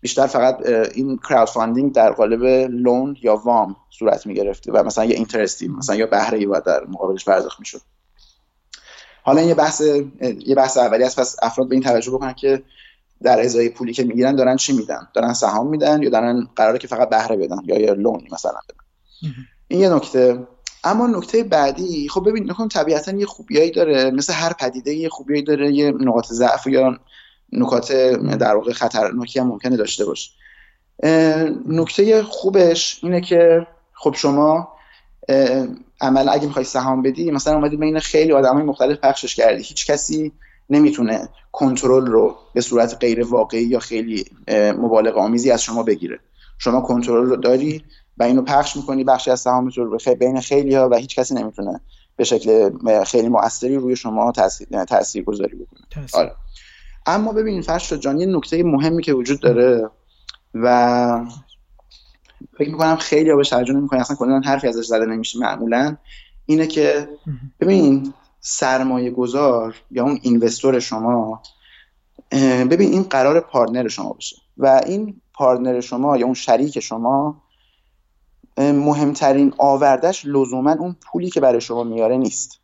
[0.00, 5.16] بیشتر فقط این crowdfunding در قالب loan یا وام صورت می گرفته و مثلا یه
[5.16, 7.80] interest ی مثلا یا بهره ای باید در مقابلش پرداخت می‌شد.
[9.26, 9.82] حالا یه بحث
[10.46, 12.62] یه بحث اولی است پس افراد به این توجه بکنن که
[13.22, 16.86] در ازای پولی که می‌گیرن دارن چی میدن؟ دارن سهام میدن یا دارن قراره که
[16.86, 18.84] فقط بهره بدن یا یه لون مثلا بدن؟
[19.68, 20.46] این یه نکته.
[20.84, 25.42] اما نکته بعدی خب ببین نکن طبیعتا یه خوبیایی داره مثل هر پدیده یه خوبیایی
[25.42, 26.98] داره یه نقاط ضعف یا
[27.52, 27.92] نکات
[28.38, 30.30] در واقع خطرناکی هم ممکنه داشته باشه.
[31.66, 34.68] نکته خوبش اینه که خب شما
[36.04, 39.62] عمل اگه می‌خوای سهام بدی مثلا اومدی بین خیلی آدمای مختلف پخشش کردی.
[39.62, 40.32] هیچ کسی
[40.70, 44.24] نمی‌تونه کنترل رو به صورت غیر واقعی یا خیلی
[44.78, 46.18] مبالغه آمیزی از شما بگیره.
[46.58, 47.84] شما کنترل رو داری
[48.18, 51.80] و اینو پخش می‌کنی بخشی از سهام رو بین خیلی ها و هیچ کسی نمی‌تونه
[52.16, 52.70] به شکل
[53.04, 54.32] خیلی مؤثری روی شما
[54.88, 56.06] تاثیر گذاری بکنه.
[56.12, 56.32] آره.
[57.06, 59.90] اما ببینید فرش جان یه نکته مهمی که وجود داره
[60.54, 61.26] و
[62.58, 65.96] فکر می‌کنم خیلی ها بهش توجه نمی‌کنن اصلا کلا حرفی ازش زده نمیشه معمولا
[66.46, 67.08] اینه که
[67.60, 71.42] ببین سرمایه گذار یا اون اینوستور شما
[72.70, 77.42] ببین این قرار پارتنر شما باشه و این پارتنر شما یا اون شریک شما
[78.58, 82.60] مهمترین آوردش لزوما اون پولی که برای شما میاره نیست.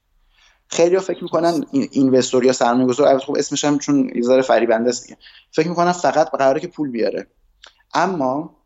[0.68, 5.14] خیلی ها فکر می‌کنن اینوستور یا سرمایه گذار خب اسمش هم چون یه فریبنده است
[5.52, 7.26] فکر می‌کنن فقط قراره که پول بیاره.
[7.94, 8.59] اما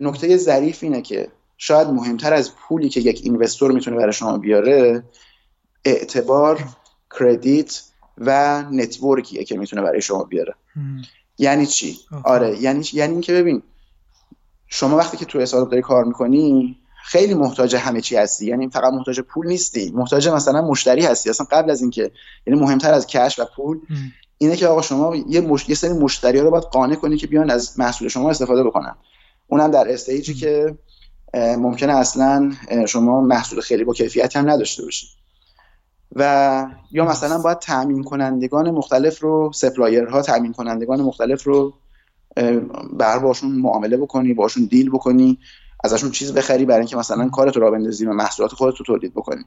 [0.00, 5.02] نکته ظریف اینه که شاید مهمتر از پولی که یک اینوستور می‌تونه برای شما بیاره
[5.84, 6.64] اعتبار
[7.18, 7.82] کردیت
[8.18, 10.54] و نتورکیه که می‌تونه برای شما بیاره.
[11.38, 13.62] یعنی چی؟ آره یعنی یعنی اینکه ببین
[14.66, 18.46] شما وقتی که تو حساب داری کار می‌کنی خیلی محتاج همه چی هستی.
[18.46, 19.90] یعنی فقط محتاج پول نیستی.
[19.90, 21.30] محتاج مثلا مشتری هستی.
[21.30, 22.10] اصلا قبل از اینکه
[22.46, 23.80] یعنی مهمتر از کش و پول
[24.38, 25.68] اینه که آقا شما یه, مش...
[25.68, 28.94] یه سری مشتری رو باید قانع کنی که بیان از محصول شما استفاده بکنن.
[29.48, 30.76] اونم در استیجی که
[31.34, 32.52] ممکنه اصلا
[32.88, 35.08] شما محصول خیلی با کیفیت هم نداشته باشید
[36.16, 41.74] و یا مثلا باید تامین کنندگان مختلف رو سپلایرها تامین کنندگان مختلف رو
[42.92, 45.38] بر باشون معامله بکنی باشون دیل بکنی
[45.84, 49.14] ازشون چیز بخری برای اینکه مثلا کارت رو را بندازی و محصولات خودت رو تولید
[49.14, 49.44] بکنی.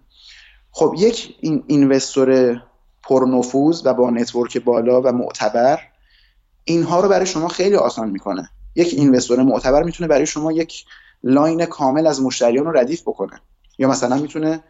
[0.71, 2.61] خب یک این investor
[3.03, 5.79] پرنفوذ و با network بالا و معتبر
[6.63, 8.49] اینها رو برای شما خیلی آسان می‌کنه.
[8.75, 10.85] یک investor معتبر می‌تونه برای شما یک
[11.23, 13.41] line کامل از مشتریان رو ردیف بکنه.
[13.77, 14.63] یا مثلا می‌تونه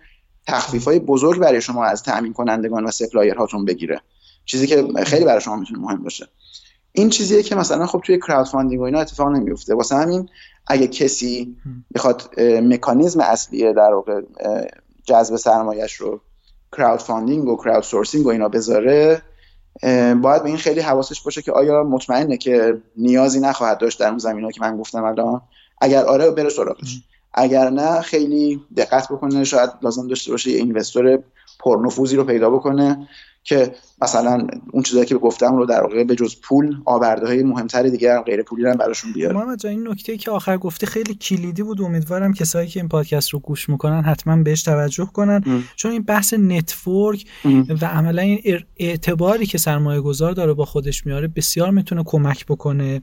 [0.48, 4.02] تخفیف های بزرگ برای شما از تأمین کنندگان و supplier هاتون بگیره.
[4.46, 6.28] چیزی که خیلی برای شما می‌تونه مهم باشه.
[6.92, 10.30] این چیزیه که مثلا خب توی crowdfunding و اینا اتفاق نمیفته واسه همین
[10.68, 11.58] اگه کسی
[11.96, 14.22] بخواد مکانیزم اصلی در واقع
[15.06, 16.22] جذب سرمایش رو
[16.78, 19.22] crowdfunding و crowdsourcing و اینا بذاره
[20.21, 24.17] باید به این خیلی حواسش باشه که آیا مطمئنه که نیازی نخواهد داشت در اون
[24.17, 25.41] زمینه که من گفتم الان.
[25.81, 27.01] اگر آره بره سراغش.
[27.34, 29.43] اگر نه خیلی دقت بکنه.
[29.43, 31.19] شاید لازم داشته باشه یه investor
[31.60, 33.07] پرنفوذی رو پیدا بکنه.
[33.43, 37.84] که مثلا اون چیزایی که گفتم رو در واقع به جز پول آورده های مهمتر
[37.84, 39.36] دیگه هم غیر پولی هم براشون بیاره.
[39.36, 41.82] محمد این نکته که آخر گفته خیلی کلیدی بود.
[41.82, 45.43] امیدوارم کسایی که این پادکست رو گوش می‌کنن حتما بهش توجه کنن.
[45.45, 45.63] ام.
[45.75, 47.26] چون این بحث network
[47.82, 53.01] و عملا این اعتباری که سرمایه گذار داره با خودش میاره بسیار می‌تونه کمک بکنه.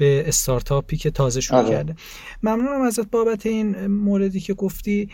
[0.00, 1.70] به استارتاپی که تازه شروع آره.
[1.70, 1.94] کرده.
[2.42, 5.10] ممنونم ازت بابت این موردی که گفتی.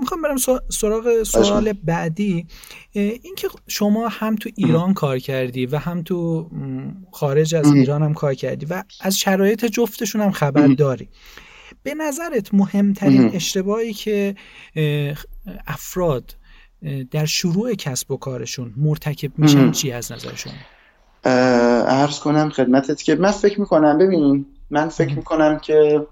[0.00, 0.36] می‌خوام برم
[0.68, 2.46] سراغ سوال بعدی.
[2.92, 6.50] اینکه شما هم تو ایران کار کردی و هم تو
[7.12, 11.08] خارج از ایران هم کار کردی و از شرایط جفتشون هم خبر داری.
[11.82, 14.34] به نظرت مهمترین اشتباهی که
[15.66, 16.36] افراد
[17.10, 20.52] در شروع کسب و کارشون مرتکب میشن چی از نظر شما؟
[21.88, 26.06] عرض کنم خدمتت که من فکر می‌کنم ببین من فکر می‌کنم که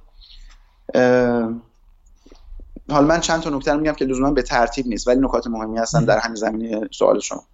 [2.90, 6.04] حالا من چند تا نکته میگم که لزوما به ترتیب نیست ولی نکات مهمی هستن
[6.04, 7.44] در همین زمینه سوال شما.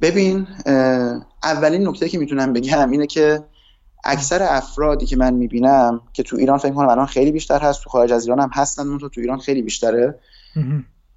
[0.00, 0.46] ببین
[1.42, 3.44] اولین نکته که می‌تونم بگم اینه که
[4.04, 7.90] اکثر افرادی که من می‌بینم که تو ایران فکر کنم الان خیلی بیشتر هست تو
[7.90, 10.18] خارج از ایران هم هستن تو تو ایران خیلی بیشتره.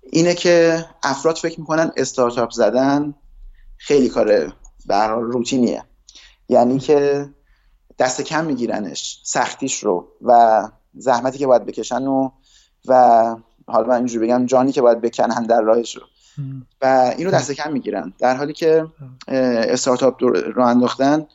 [0.04, 3.13] اینه که افراد فکر می‌کنن استارتاپ زدن
[3.77, 4.54] خیلی کار
[4.88, 5.84] در روتینیه.
[6.50, 7.30] یعنی که
[8.00, 10.62] دست کم میگیرنش سختیش رو و
[10.94, 12.30] زحمتی که باید بکشن و
[12.88, 13.36] و
[13.67, 16.02] حالا من اینجوری بگم جانی که باید بکنن در راهش رو.
[16.82, 18.13] و اینو دست کم می‌گیرن.
[18.20, 18.88] در حالی که
[19.28, 21.28] استارتاپ رو انداختن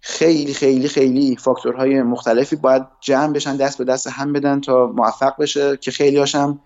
[0.00, 5.36] خیلی خیلی خیلی فاکتورهای مختلفی باید جمع بشن دست به دست هم بدن تا موفق
[5.40, 6.60] بشه که خیلی هاشم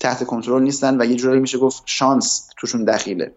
[0.00, 3.34] تحت کنترل نیستن و یه جورایی میشه گفت شانس توشون دخیله.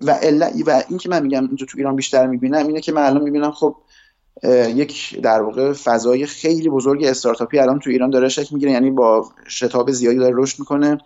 [0.00, 0.18] و
[0.66, 3.50] و این که من میگم اینجا تو ایران بیشتر می‌بینم اینه که من الان می‌بینم
[3.50, 3.76] خب
[4.74, 9.28] یک در واقع فضای خیلی بزرگ استارتاپی الان تو ایران داره شکل می‌گیره یعنی با
[9.48, 10.98] شتاب زیادی داره رشد می‌کنه.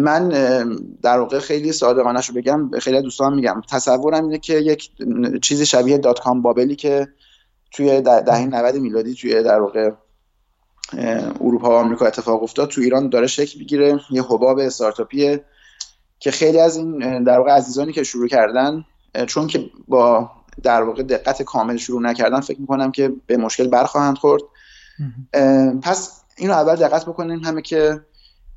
[0.00, 0.28] من
[1.02, 3.62] در واقع خیلی صادقانه شو بگم خیلی دوستان میگم.
[3.70, 4.90] تصورم اینه که یک
[5.42, 7.08] چیزی شبیه دات کام بابلی که
[7.70, 9.90] توی دهه 90 میلادی توی در واقع
[11.40, 15.44] اروپا و آمریکا اتفاق افتاد تو ایران داره شکل می‌گیره یه حباب استارتاپیه.
[16.18, 18.84] که خیلی از این در واقع عزیزانی که شروع کردن
[19.26, 20.30] چون که با
[20.62, 24.42] در واقع دقت کامل شروع نکردن فکر می‌کنم که به مشکل برخواهند خورد.
[25.82, 28.00] پس اینو اول دقت بکنیم همه که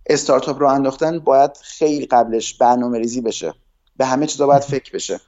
[0.05, 3.53] استارتاپ رو انداختن باید خیلی قبلش برنامه ریزی بشه.
[3.97, 5.19] به همه چیزا باید فکر بشه.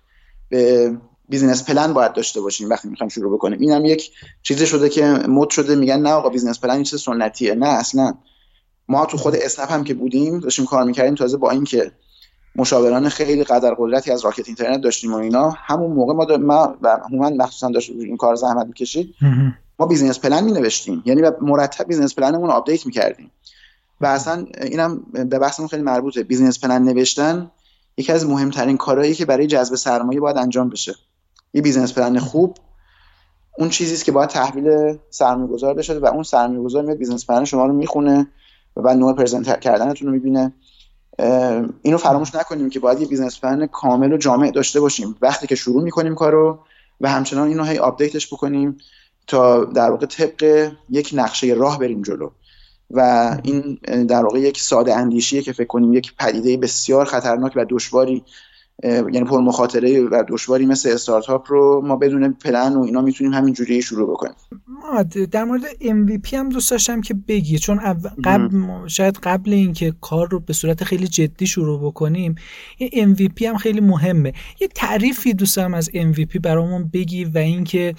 [0.50, 0.92] به
[1.30, 3.60] business plan باید داشته باشیم وقتی می‌خوایم شروع بکنیم.
[3.60, 4.12] اینم یک
[4.44, 7.56] چیزی شده که مد شده میگن نه آقا business plan این چیز سنتیه.
[7.56, 8.14] نه اصلا.
[8.88, 11.92] ما تو خود اسنپ هم که بودیم داشتیم کار می‌کردیم تازه با اینکه
[12.56, 15.50] مشاوران خیلی قدر قدرتی از راکت اینترنت داشتیم و اینا.
[15.50, 19.16] همون موقع ما, ما و هومن مخصوصا داشت این کار زحمت می‌کشید.
[19.80, 23.32] ما business plan می نوشتیم یعنی مرتب business plan مون رو update می‌کردیم.
[24.02, 26.24] و اصلا اینم به بحثمون خیلی مربوطه.
[26.24, 27.52] business plan نوشتن
[27.98, 30.96] یکی از مهمترین کارهایی که برای جذب سرمایه باید انجام بشه.
[31.54, 32.58] یه business plan خوب
[33.58, 37.26] اون چیزی است که باید تحویل سرمایه گذار بشه و اون سرمایه گذار میاد business
[37.26, 38.28] plan شما رو می‌خونه
[38.78, 40.54] و بعد نوع present کردنتون رو می‌بینه.
[41.82, 45.16] اینو فراموش نکنیم که باید یه business plan کامل و جامع داشته باشیم.
[45.22, 46.60] وقتی که شروع می‌کنیم کارو
[47.02, 48.78] و همچنان اینو هی update ش بکنیم
[49.28, 52.30] تا در واقع طبق یک نقشه راه بریم جلو.
[52.92, 57.66] و این در واقع یک ساده اندیشیه که فکر کنیم یک پدیده بسیار خطرناک و
[57.70, 58.24] دشواری
[58.84, 63.54] یعنی پر مخاطره و دشواری مثل استارتاپ رو ما بدون پلن و اینا می‌تونیم همین
[63.54, 64.36] جوری شروع بکنیم.
[65.32, 67.80] در مورد MVP هم دوست داشتم که بگی چون
[68.24, 68.50] قبل
[68.88, 72.36] شاید قبل اینکه کار رو به صورت خیلی جدی شروع بکنیم
[72.78, 74.34] این MVP هم خیلی مهمه.
[74.62, 77.96] یه تعریفی دوست دارم از MVP برامون بگی و اینکه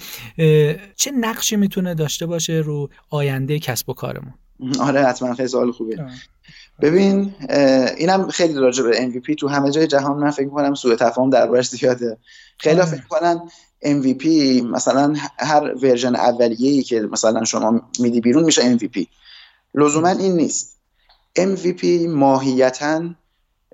[0.95, 4.33] چه نقشی می‌تونه داشته باشه رو آینده کسب و کارمون.
[4.79, 5.33] آره حتما.
[5.33, 6.05] خیلی سوال خوبه.
[6.81, 7.35] ببین
[7.97, 11.69] اینم خیلی راجع به MVP تو همه جای جهان من فکر می‌کنم سوء تفاهم دربارش
[11.69, 12.17] زیاده.
[12.57, 13.41] خیلی فکر کنن
[13.83, 14.25] MVP
[14.63, 19.05] مثلا هر ورژن اولیه‌ای که مثلا شما میدی بیرون میشه MVP
[19.75, 20.77] لزوما این نیست.
[21.39, 23.01] MVP ماهیتا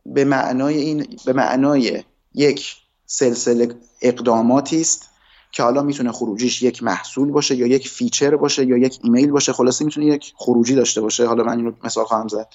[0.05, 5.09] به معنای این به معنای یک سلسله اقداماتی است
[5.51, 9.53] که حالا می‌تونه خروجیش یک محصول باشه یا یک feature باشه یا یک ایمیل باشه.
[9.53, 11.27] خلاصه می‌تونه یک خروجی داشته باشه.
[11.27, 12.47] حالا من اینو مثال خواهم زد.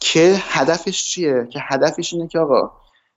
[0.00, 2.70] که هدفش چیه؟ که هدفش اینه که آقا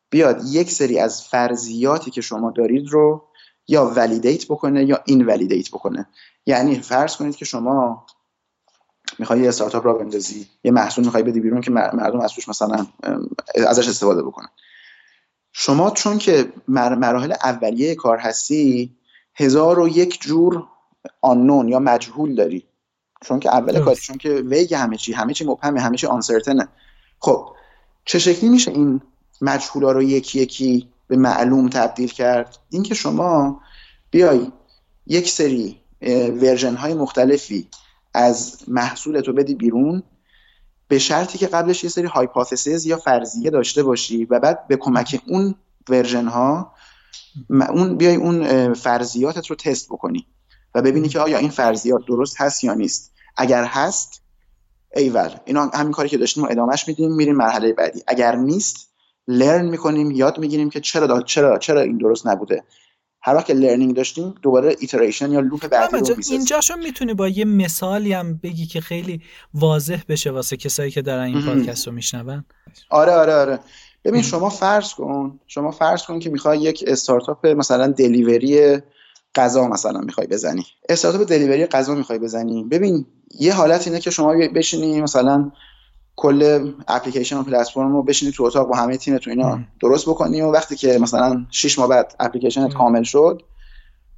[0.10, 3.28] بیاد یک سری از فرضیاتی که شما دارید رو
[3.68, 6.08] یا validate بکنه یا invalidate بکنه.
[6.46, 8.06] یعنی فرض کنید که شما
[9.20, 12.88] می‌خوای یه استارتاپ را بندازی یه محصول می‌خوای بدی بیرون که مردم از توش مثلا
[13.68, 14.48] ازش استفاده بکنن.
[15.54, 18.98] شما چون که مراحل اولیه کار هستی
[19.36, 20.68] هزار و یک جور
[21.22, 22.66] آنون یا مجهول داری.
[23.28, 26.68] چون که اول کاری چون که ویگ همه چی همه چی مبهمه همه چی آنسرتنه
[27.20, 27.50] خب
[28.06, 29.02] چه شکلی میشه این
[29.42, 33.62] مجهولا رو یکی یکی به معلوم تبدیل کرد؟ اینکه شما
[34.12, 34.52] بیای
[35.08, 35.80] یک سری
[36.42, 37.68] version های مختلفی
[38.14, 40.04] از محصولتو بدی بیرون
[40.88, 45.22] به شرطی که قبلش یه سری hypothesis یا فرضیه داشته باشی و بعد به کمک
[45.28, 45.56] اون
[45.90, 46.74] version ها
[47.50, 50.28] اون بیای اون فرضیاتت رو تست بکنی
[50.76, 53.15] و ببینی که آیا این فرضیات درست هست یا نیست.
[53.38, 54.22] اگر هست
[54.96, 55.30] ایول.
[55.46, 58.04] اینا همین کاری که داشتیم ادامهش میدیم میریم مرحله بعدی.
[58.08, 58.90] اگر نیست
[59.28, 62.64] learn می‌کنیم یاد می‌گیریم که چرا چرا چرا این درست نبوده.
[63.22, 67.46] هر وقت که learning داشتیم دوباره iteration یا loop بعدی رو اینجاشو می‌تونی با یه
[67.46, 69.22] مثالی هم بگی که خیلی
[69.54, 72.46] واضح بشه واسه کسایی که دارن این پادکست رو میشنون.
[72.90, 73.60] آره آره آره.
[74.04, 78.78] ببین شما فرض کن شما فرض کن که می‌خوای یک استارتاپ مثلا delivery
[79.36, 80.66] غذا مثلا می‌خوای بزنی.
[80.90, 82.64] استارتاپ delivery غذا می‌خوای بزنی.
[82.64, 83.06] ببین
[83.40, 85.52] یه حالت اینه که شما بشینی مثلا
[86.16, 90.42] کل اپلیکیشن و پلتفرم رو بشینی تو اتاق با همه تیمتون اینا درست بکنی.
[90.42, 93.42] و وقتی که مثلا 6 ماه بعد اپلیکیشنت کامل شد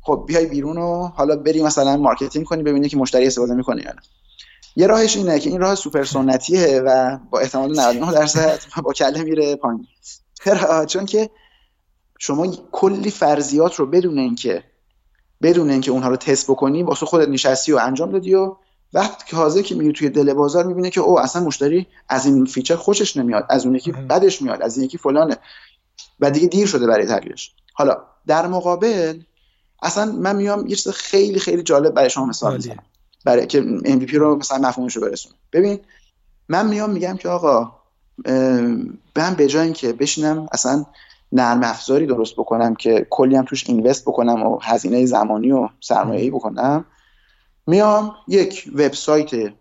[0.01, 3.91] خب بیای بیرون و حالا بری مثلا marketing کنی ببینی که مشتری استفاده می‌کنه یا
[3.91, 4.01] نه.
[4.75, 9.23] یه راهش اینه که این راه سوپر سنتیه و با احتمال 99 درصد با کله
[9.23, 9.87] میره پایین.
[10.87, 11.29] چون که
[12.19, 14.63] شما کلی فرضیات رو بدون اینکه
[15.41, 18.55] بدون اینکه اونها رو تست بکنی واسه خودت نشستی و انجام دادی و
[18.93, 22.45] وقتی که حاضر که میگه توی دل بازار می‌بینه که او اصلا مشتری از این
[22.45, 25.37] feature خوشش نمیاد از اون یکی بدش میاد از این یکی فلانه.
[26.19, 27.55] و دیگه دیر شده برای تغییرش.
[27.73, 27.97] حالا
[28.27, 29.19] در مقابل
[29.83, 32.83] اصلا من میام یه چیز خیلی خیلی جالب برای شما مثال می‌زنم.
[33.25, 35.79] برای که MVP رو مثلا مفهومش رو برسونه ببین
[36.49, 37.71] من میام میگم که آقا
[39.15, 40.85] من به جای اینکه بشینم اصلا
[41.31, 46.29] نرم افزاری درست بکنم که کلی هم توش invest بکنم و هزینه زمانی و سرمایه‌ای
[46.29, 46.85] بکنم
[47.67, 49.53] میام یک وبسایت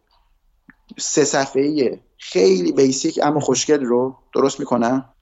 [0.98, 5.12] سه صفحه‌ای خیلی بیسیک اما خوشگل رو درست می‌کنم.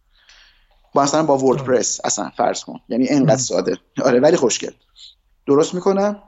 [0.94, 2.80] با مثلا با وردپرس اصلا فرض کن.
[2.88, 3.78] یعنی انقدر ساده.
[4.04, 4.72] آره ولی خوشگل.
[5.46, 6.22] درست می‌کنم.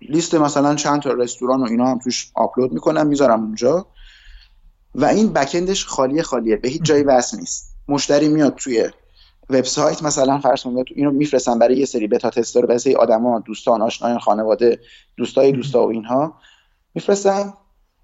[0.00, 3.86] لیست مثلا چند تا رستوران و اینا هم توش آپلود می‌کنم می‌ذارم اونجا.
[4.94, 6.56] و این بکندش خالیه خالیه.
[6.56, 7.76] به هیچ جایی وصل نیست.
[7.88, 8.90] مشتری میاد توی
[9.50, 13.82] وبسایت مثلا فرض کنید اینو میفرستن برای یه سری بتا تستر برای سری آدما دوستان
[13.82, 14.80] آشنایان خانواده
[15.16, 16.34] دوستای دوستا و اینها
[16.94, 17.54] میفرستم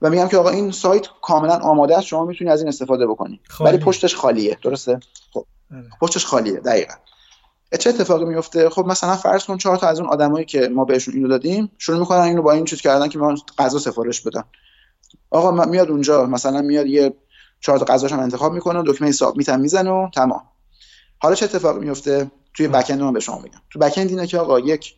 [0.02, 3.40] و میگم که آقا این سایت کاملا آماده است شما می‌تونید از این استفاده بکنید
[3.60, 4.58] ولی پشتش خالیه.
[4.62, 5.00] درسته؟
[5.32, 5.46] خب.
[5.70, 5.82] بله.
[6.00, 6.60] پشتش خالیه.
[6.60, 6.94] دقیقا.
[7.78, 11.14] چه اتفاقی میفته خب مثلا فرض کن چهار تا از اون آدمایی که ما بهشون
[11.14, 14.44] اینو دادیم شروع می‌کنن اینو با این چیز کردن که ما غذا سفارش بدن.
[15.30, 17.14] آقا میاد اونجا مثلا میاد یه
[17.60, 20.42] چهار تا غذاش هم انتخاب می‌کنه دکمه حساب میتن می‌زنه و تمام.
[21.18, 23.58] حالا چه اتفاقی میفته؟ توی بکند من به شما میگم.
[23.70, 24.94] تو بکند اینه که آقا یک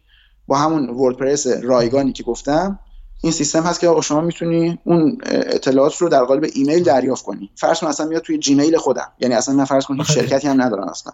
[0.46, 2.78] با همون وردپرس رایگانی که گفتم
[3.22, 7.50] این سیستم هست که آقا شما می‌تونی اون اطلاعات رو در قالب ایمیل دریافت کنی.
[7.56, 9.12] فرض کن اصلا میاد توی جیمیل خودم.
[9.20, 10.20] یعنی اصلا من فرض کن هیچ آره.
[10.20, 11.12] شرکتی هم ندارم اصلا.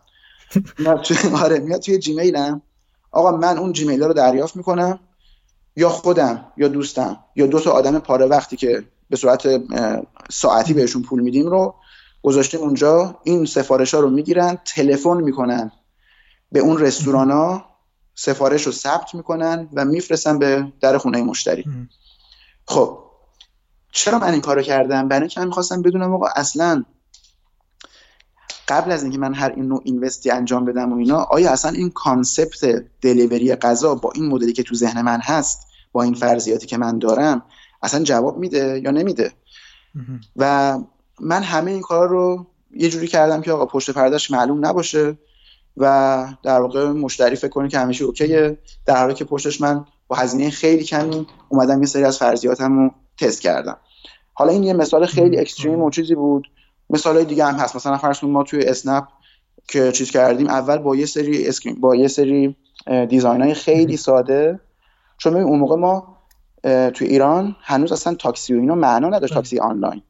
[1.43, 2.63] آره میاد توی جیمیلم.
[3.11, 4.99] آقا من اون جیمیل رو دریافت می‌کنم
[5.77, 9.49] یا خودم یا دوستم یا دو تا آدم پاره وقتی که به صورت
[10.31, 11.75] ساعتی بهشون پول میدیم رو
[12.23, 15.73] گذاشتیم اونجا این سفارش ها رو می‌گیرن تلفن می‌کنن
[16.53, 17.65] به اون رستوران ها
[18.15, 21.65] سفارش رو ثبت می‌کنن و میفرستن به در خونه مشتری.
[22.67, 22.99] خب
[23.93, 26.85] چرا من این کارو کردم؟ برای اینکه من می‌خواستم بدونم آقا اصلا
[28.69, 31.91] قبل از اینکه من هر این نوع اینوستی انجام بدم و اینا آیا اصلا این
[31.91, 36.79] کانسپت دلیوری غذا با این مدلی که تو ذهن من هست با این فرضیاتی که
[36.79, 37.43] من دارم
[37.83, 39.33] اصلا جواب میده یا نمیده؟
[40.37, 40.79] و
[41.21, 45.19] من همه این کار رو یه جوری کردم که آقا پشت پرداش معلوم نباشه
[45.77, 48.59] و در واقع مشتری فکر کنه که همیشه okay ه.
[48.87, 52.91] در حالی که پشتش من با هزینه خیلی کمی اومدم یه سری از فرضیاتم رو
[53.19, 53.77] تست کردم.
[54.35, 56.51] حالا این یه مثال خیلی extreme و چیزی بود.
[56.91, 57.77] مثال های دیگه هم هست.
[57.77, 59.05] مثلا فرض ما توی اسنپ
[59.69, 62.57] که چیز کردیم اول با یه سری screen با یه سری
[63.09, 64.61] design های خیلی ساده.
[65.19, 66.19] چون اون موقع ما
[66.95, 70.03] توی ایران هنوز اصلا تاکسی و اینا معنا نداشت تاکسی آنلاین.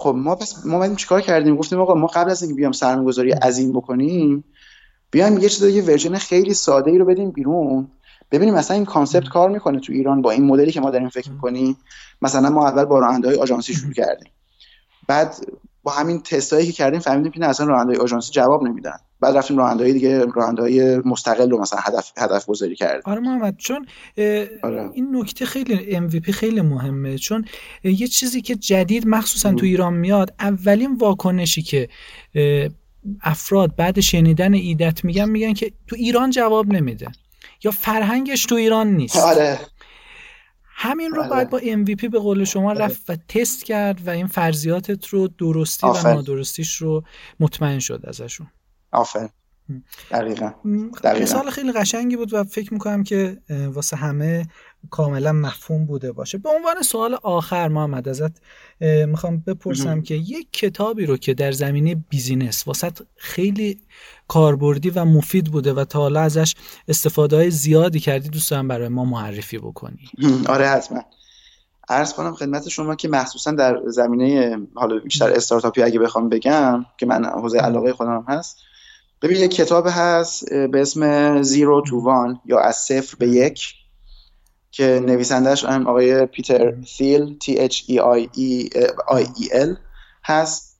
[0.00, 3.30] خب ما پس ما بعدیم چیکار کردیم؟ گفتیم آقا ما قبل از اینکه بیام سرمایه‌گذاری
[3.30, 4.44] عظیم بکنیم
[5.10, 7.88] بیایم یه چیز یه version خیلی ساده ای رو بدیم بیرون.
[8.30, 11.30] ببینیم مثلا این concept کار می‌کنه تو ایران با این مدلی که ما داریم فکر
[11.30, 11.76] می‌کنیم.
[12.22, 14.32] مثلا ما اول با راننده های آژانسی شروع کردیم.
[15.08, 15.36] بعد
[15.88, 18.96] با همین تستایی که کردیم فهمیدیم که اصلا راننده های آژانسی جواب نمیدن.
[19.20, 23.02] بعد رفتیم راننده دیگه راننده های مستقل رو مثلا هدف هدف گذاری کردیم.
[23.04, 23.86] آره محمد چون
[24.62, 24.90] آره.
[24.92, 27.18] این نکته خیلی MVP خیلی مهمه.
[27.18, 27.44] چون
[27.84, 31.88] یه چیزی که جدید مخصوصا تو ایران میاد اولین واکنشی که
[33.22, 37.06] افراد بعد شنیدن ایدت میگن میگن که تو ایران جواب نمیده.
[37.64, 39.16] یا فرهنگش تو ایران نیست.
[39.16, 39.58] آره.
[40.80, 41.30] همین رو بله.
[41.30, 42.84] باید با MVP به قول شما بله.
[42.84, 47.04] رفت و تست کرد و این فرضیاتت رو درستی و نادرستیش رو
[47.40, 48.46] مطمئن شد ازشون
[48.92, 49.28] آفر
[50.10, 50.50] دقیقا.
[51.04, 54.46] مثال خیلی قشنگی بود و فکر می‌کنم که واسه همه
[54.90, 56.38] کاملا مفهوم بوده باشه.
[56.38, 58.40] به عنوان سوال آخر محمد ازت
[59.06, 63.80] می‌خوام بپرسم که یک کتابی رو که در زمینه بیزینس واسط خیلی
[64.28, 66.54] کاربردی و مفید بوده و تا حالا ازش
[66.88, 70.10] استفاده های زیادی کردی دوست دارم برای ما معرفی بکنی.
[70.48, 71.04] آره حتما.
[71.88, 77.06] عرض کنم خدمت شما که مخصوصا در زمینه حالا بیشتر استارتاپی اگه بخوام بگم که
[77.06, 78.58] من حوزه علاقه خودم هست
[79.22, 83.74] ببین یک کتاب هست به اسم زیرو تو وان یا از صفر به یک
[84.70, 88.70] که نویسندهش هم آقای پیتر ثیل T H E I E
[89.10, 89.76] I E L
[90.24, 90.78] هست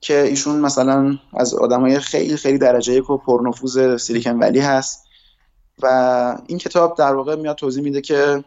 [0.00, 5.06] که ایشون مثلا از آدمای خیلی خیلی درجه یک و پرنفوذ سیلیکن ولی هست.
[5.82, 8.44] و این کتاب در واقع میاد توضیح میده که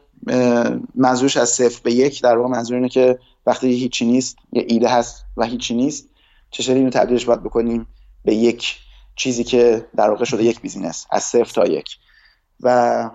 [0.95, 4.89] منظورش از صفر به یک در واقع منظور اینه که وقتی هیچی نیست یه ایده
[4.89, 6.09] هست و هیچی نیست
[6.51, 7.88] چطوری اینو تبدیلش باید بکنیم
[8.26, 8.78] به یک.
[9.20, 11.97] چیزی که در واقع شده یک business از صفر تا یک.
[12.59, 13.09] و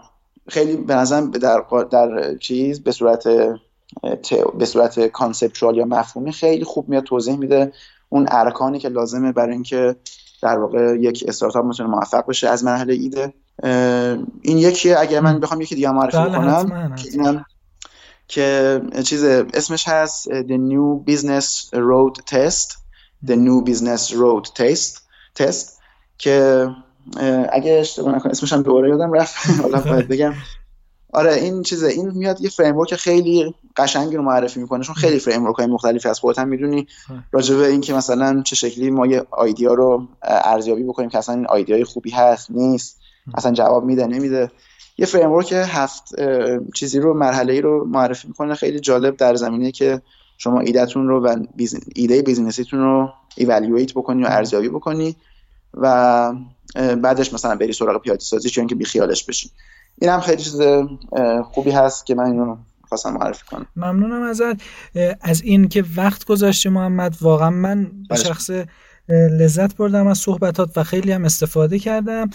[0.48, 3.24] خیلی به نظرم در, در چیز به صورت
[4.58, 7.72] به صورت conceptual یا مفهومی خیلی خوب میاد توضیح میده.
[8.08, 9.96] اون ارکانی که لازمه برای اینکه
[10.42, 13.32] در واقع یک استارتاپ می‌تونه موفق بشه از مرحله ایده.
[14.42, 17.44] این یکی اگر من بخوام یکی دیگه معرفی بله، کنم که اینم
[18.28, 22.76] که چیز اسمش هست The New Business Road Test.
[23.26, 25.00] The New Business Road Test.
[25.38, 25.73] Test.
[26.18, 26.68] که
[27.52, 29.36] اگه اشتباه نکنم اسمش هم دوباره یادم رفت.
[29.62, 30.34] حالا باید بگم.
[31.12, 35.52] آره این چیزه این میاد یه فریم خیلی قشنگی رو معرفی می‌کنه چون خیلی فریم
[35.52, 36.86] های مختلفی از خودت هم می‌دونی
[37.32, 41.46] راجع به اینکه مثلا چه شکلی ما یه آیدیا رو ارزیابی بکنیم که اصلا این
[41.46, 43.00] آیدیای خوبی هست نیست.
[43.34, 44.50] اصلا جواب میده نمیده.
[44.98, 46.14] یه فریم که هفت
[46.74, 48.54] چیزی رو مرحله ای رو معرفی می‌کنه.
[48.54, 50.02] خیلی جالب در زمینه که
[50.38, 51.36] شما ایدهتون رو و
[51.94, 55.16] ایده business یتون رو evaluate بکنی و ارزیابی بکنی.
[55.76, 56.32] و
[57.02, 59.50] بعدش مثلا بری سراغ پیاده سازی چون که بیخیالش بشی.
[60.00, 60.60] این هم خیلی چیز
[61.44, 62.56] خوبی هست که من اینو
[62.88, 63.66] خواستم معرفی کنم.
[63.76, 64.62] ممنونم ازت.
[65.20, 68.50] از این که وقت گذاشتی محمد واقعا من به شخصه
[69.08, 72.30] لذت بردم از صحبتات و خیلی هم استفاده کردم.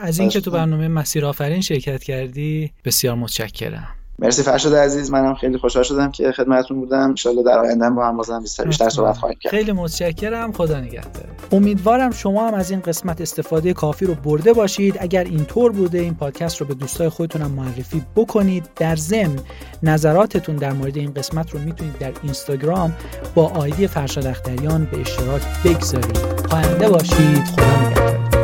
[0.00, 3.88] از اینکه تو برنامه مسیر آفرین شرکت کردی بسیار متشکرم.
[4.20, 7.14] مرسی فرشاد عزیز منم خیلی خوشحال شدم که خدمتتون بودم.
[7.26, 9.50] ان در آینده با هم بازم بیشتر بیشتر صحبت خواهیم کرد.
[9.50, 10.52] خیلی متشکرم.
[10.52, 11.24] خدا نگهدار.
[11.52, 14.96] امیدوارم شما هم از این قسمت استفاده کافی رو برده باشید.
[15.00, 18.68] اگر اینطور بوده این پادکست رو به دوستای خودتون هم معرفی بکنید.
[18.76, 19.36] در ضمن
[19.82, 22.94] نظراتتون در مورد این قسمت رو می‌تونید در اینستاگرام
[23.34, 26.18] با آیدی فرشاد اختریان به اشتراک بگذارید.
[26.50, 27.44] پاینده باشید.
[27.44, 28.37] خدا نگهدار.